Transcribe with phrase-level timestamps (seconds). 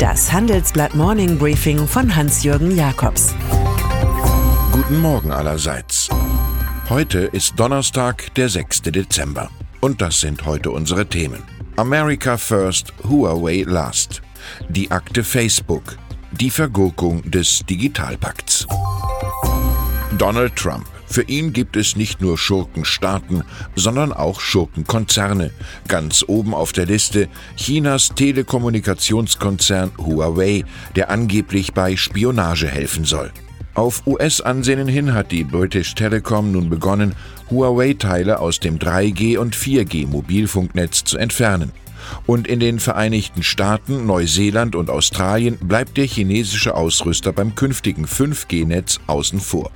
[0.00, 3.34] Das Handelsblatt Morning Briefing von Hans-Jürgen Jakobs.
[4.72, 6.08] Guten Morgen allerseits.
[6.88, 8.80] Heute ist Donnerstag, der 6.
[8.80, 9.50] Dezember.
[9.80, 11.42] Und das sind heute unsere Themen.
[11.76, 14.22] America First, Huawei Last.
[14.70, 15.98] Die Akte Facebook.
[16.32, 18.66] Die Vergurkung des Digitalpakts.
[20.16, 20.86] Donald Trump.
[21.10, 23.42] Für ihn gibt es nicht nur Schurkenstaaten,
[23.74, 25.50] sondern auch Schurkenkonzerne.
[25.88, 33.32] Ganz oben auf der Liste Chinas Telekommunikationskonzern Huawei, der angeblich bei Spionage helfen soll.
[33.74, 37.16] Auf US-Ansinnen hin hat die British Telecom nun begonnen,
[37.50, 41.72] Huawei-Teile aus dem 3G- und 4G-Mobilfunknetz zu entfernen.
[42.26, 49.00] Und in den Vereinigten Staaten, Neuseeland und Australien bleibt der chinesische Ausrüster beim künftigen 5G-Netz
[49.08, 49.72] außen vor.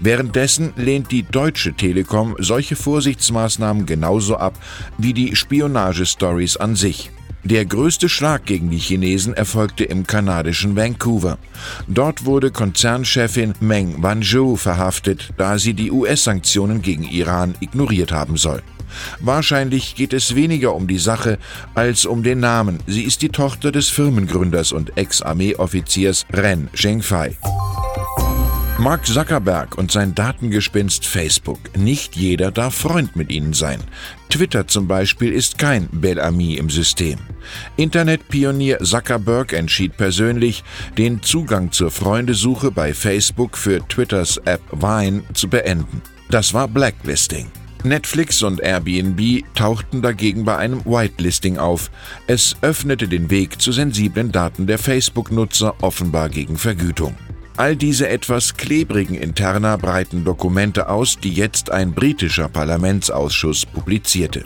[0.00, 4.54] Währenddessen lehnt die Deutsche Telekom solche Vorsichtsmaßnahmen genauso ab
[4.96, 7.10] wie die Spionagestories an sich.
[7.44, 11.38] Der größte Schlag gegen die Chinesen erfolgte im kanadischen Vancouver.
[11.86, 18.62] Dort wurde Konzernchefin Meng Wanzhou verhaftet, da sie die US-Sanktionen gegen Iran ignoriert haben soll.
[19.20, 21.38] Wahrscheinlich geht es weniger um die Sache
[21.74, 22.80] als um den Namen.
[22.86, 27.36] Sie ist die Tochter des Firmengründers und Ex-Armeeoffiziers Ren Zhengfei.
[28.80, 31.58] Mark Zuckerberg und sein Datengespinst Facebook.
[31.76, 33.82] Nicht jeder darf Freund mit ihnen sein.
[34.30, 37.18] Twitter zum Beispiel ist kein Bellamy im System.
[37.76, 40.62] Internetpionier Zuckerberg entschied persönlich,
[40.96, 46.00] den Zugang zur Freundesuche bei Facebook für Twitters App Vine zu beenden.
[46.30, 47.48] Das war Blacklisting.
[47.82, 51.90] Netflix und Airbnb tauchten dagegen bei einem Whitelisting auf.
[52.28, 57.16] Es öffnete den Weg zu sensiblen Daten der Facebook-Nutzer offenbar gegen Vergütung.
[57.58, 64.44] All diese etwas klebrigen Interna breiten Dokumente aus, die jetzt ein britischer Parlamentsausschuss publizierte.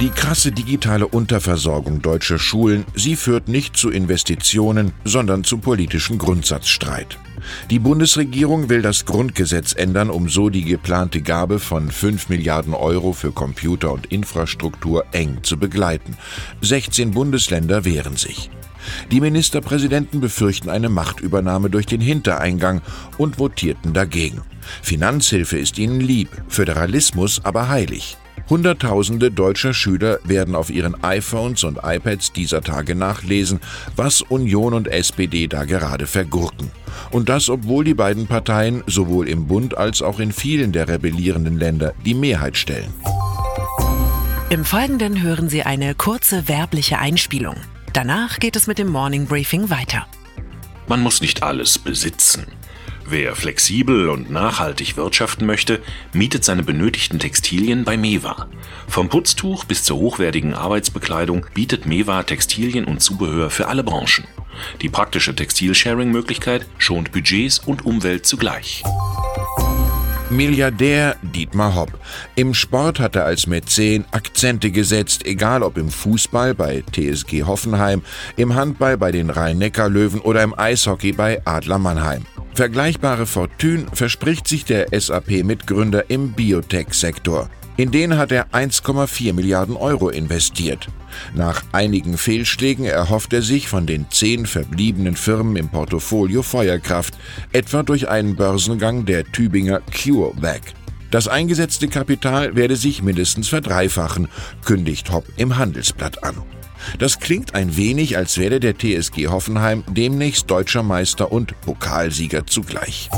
[0.00, 7.18] Die krasse digitale Unterversorgung deutscher Schulen, sie führt nicht zu Investitionen, sondern zu politischem Grundsatzstreit.
[7.68, 13.12] Die Bundesregierung will das Grundgesetz ändern, um so die geplante Gabe von 5 Milliarden Euro
[13.12, 16.16] für Computer und Infrastruktur eng zu begleiten.
[16.60, 18.50] 16 Bundesländer wehren sich.
[19.10, 22.82] Die Ministerpräsidenten befürchten eine Machtübernahme durch den Hintereingang
[23.18, 24.42] und votierten dagegen.
[24.82, 28.16] Finanzhilfe ist ihnen lieb, Föderalismus aber heilig.
[28.48, 33.60] Hunderttausende deutscher Schüler werden auf ihren iPhones und iPads dieser Tage nachlesen,
[33.96, 36.70] was Union und SPD da gerade vergurken.
[37.10, 41.58] Und das, obwohl die beiden Parteien sowohl im Bund als auch in vielen der rebellierenden
[41.58, 42.92] Länder die Mehrheit stellen.
[44.48, 47.56] Im Folgenden hören Sie eine kurze werbliche Einspielung.
[47.96, 50.06] Danach geht es mit dem Morning Briefing weiter.
[50.86, 52.46] Man muss nicht alles besitzen.
[53.06, 55.80] Wer flexibel und nachhaltig wirtschaften möchte,
[56.12, 58.48] mietet seine benötigten Textilien bei Mewa.
[58.86, 64.26] Vom Putztuch bis zur hochwertigen Arbeitsbekleidung bietet Mewa Textilien und Zubehör für alle Branchen.
[64.82, 68.82] Die praktische Textil-Sharing-Möglichkeit schont Budgets und Umwelt zugleich.
[70.28, 71.92] Milliardär Dietmar Hopp.
[72.34, 78.02] Im Sport hat er als Mäzen Akzente gesetzt, egal ob im Fußball bei TSG Hoffenheim,
[78.36, 82.26] im Handball bei den Rhein-Neckar-Löwen oder im Eishockey bei Adler Mannheim.
[82.54, 87.48] Vergleichbare Fortune verspricht sich der SAP-Mitgründer im Biotech-Sektor.
[87.76, 90.88] In den hat er 1,4 Milliarden Euro investiert.
[91.34, 97.14] Nach einigen Fehlschlägen erhofft er sich von den zehn verbliebenen Firmen im Portfolio Feuerkraft,
[97.52, 100.74] etwa durch einen Börsengang der Tübinger CureVac.
[101.10, 104.28] Das eingesetzte Kapital werde sich mindestens verdreifachen,
[104.64, 106.42] kündigt Hopp im Handelsblatt an.
[106.98, 113.08] Das klingt ein wenig, als werde der TSG Hoffenheim demnächst deutscher Meister und Pokalsieger zugleich.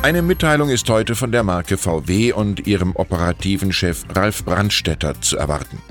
[0.00, 5.36] Eine Mitteilung ist heute von der Marke VW und ihrem operativen Chef Ralf Brandstetter zu
[5.36, 5.82] erwarten.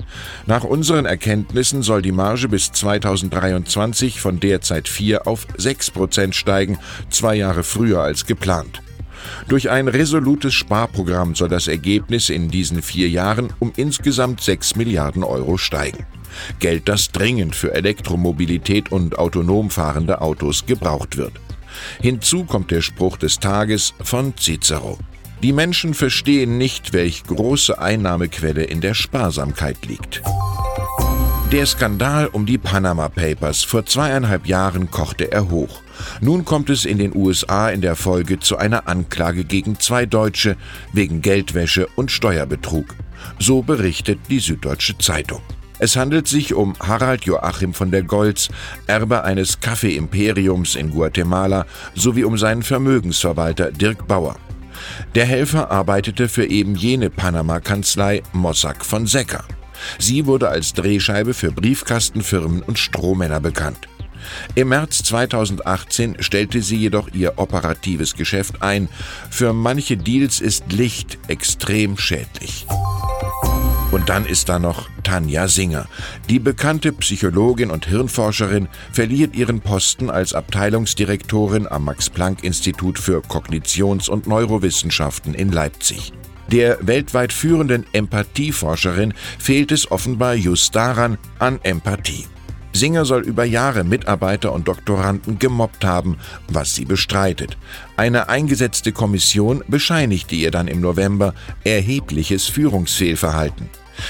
[0.46, 6.78] Nach unseren Erkenntnissen soll die Marge bis 2023 von derzeit 4 auf 6 Prozent steigen,
[7.10, 8.82] zwei Jahre früher als geplant.
[9.46, 15.22] Durch ein resolutes Sparprogramm soll das Ergebnis in diesen vier Jahren um insgesamt 6 Milliarden
[15.22, 16.06] Euro steigen.
[16.60, 21.34] Geld, das dringend für Elektromobilität und autonom fahrende Autos gebraucht wird.
[22.00, 24.98] Hinzu kommt der Spruch des Tages von Cicero.
[25.42, 30.22] Die Menschen verstehen nicht, welch große Einnahmequelle in der Sparsamkeit liegt.
[31.52, 35.80] Der Skandal um die Panama Papers vor zweieinhalb Jahren kochte er hoch.
[36.20, 40.56] Nun kommt es in den USA in der Folge zu einer Anklage gegen zwei Deutsche
[40.92, 42.94] wegen Geldwäsche und Steuerbetrug.
[43.38, 45.40] So berichtet die Süddeutsche Zeitung.
[45.78, 48.48] Es handelt sich um Harald Joachim von der Goltz,
[48.86, 54.36] Erbe eines Kaffeeimperiums in Guatemala, sowie um seinen Vermögensverwalter Dirk Bauer.
[55.14, 59.44] Der Helfer arbeitete für eben jene Panama-Kanzlei Mossack von Secker.
[59.98, 63.88] Sie wurde als Drehscheibe für Briefkastenfirmen und Strohmänner bekannt.
[64.54, 68.88] Im März 2018 stellte sie jedoch ihr operatives Geschäft ein.
[69.30, 72.66] Für manche Deals ist Licht extrem schädlich.
[74.08, 75.86] Dann ist da noch Tanja Singer.
[76.30, 84.26] Die bekannte Psychologin und Hirnforscherin verliert ihren Posten als Abteilungsdirektorin am Max-Planck-Institut für Kognitions- und
[84.26, 86.14] Neurowissenschaften in Leipzig.
[86.50, 92.24] Der weltweit führenden Empathieforscherin fehlt es offenbar just daran an Empathie.
[92.72, 96.16] Singer soll über Jahre Mitarbeiter und Doktoranden gemobbt haben,
[96.48, 97.58] was sie bestreitet.
[97.98, 103.68] Eine eingesetzte Kommission bescheinigte ihr dann im November erhebliches Führungsfehlverhalten.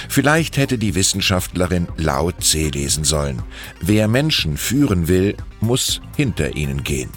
[0.09, 3.43] Vielleicht hätte die Wissenschaftlerin Lao Tse lesen sollen.
[3.81, 7.11] Wer Menschen führen will, muss hinter ihnen gehen.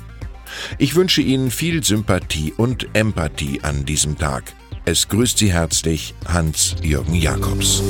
[0.78, 4.54] Ich wünsche Ihnen viel Sympathie und Empathie an diesem Tag.
[4.86, 7.82] Es grüßt Sie herzlich Hans-Jürgen Jakobs.